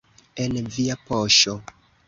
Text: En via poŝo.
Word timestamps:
En 0.45 0.57
via 0.77 0.97
poŝo. 1.11 1.57